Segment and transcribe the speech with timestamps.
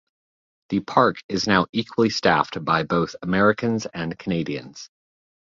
[0.69, 4.89] The park is now equally staffed by both Americans and Canadians.